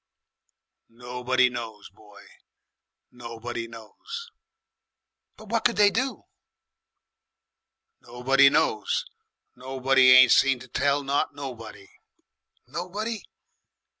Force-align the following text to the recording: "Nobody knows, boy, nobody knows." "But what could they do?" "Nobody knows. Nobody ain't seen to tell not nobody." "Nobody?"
"Nobody 0.89 1.47
knows, 1.47 1.91
boy, 1.91 2.23
nobody 3.11 3.67
knows." 3.67 4.31
"But 5.37 5.49
what 5.49 5.63
could 5.63 5.75
they 5.75 5.91
do?" 5.91 6.23
"Nobody 8.01 8.49
knows. 8.49 9.05
Nobody 9.55 10.09
ain't 10.09 10.31
seen 10.31 10.57
to 10.57 10.67
tell 10.67 11.03
not 11.03 11.35
nobody." 11.35 11.87
"Nobody?" 12.65 13.21